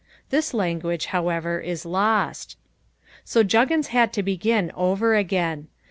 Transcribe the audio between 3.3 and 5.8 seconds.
Juggins had to begin over again.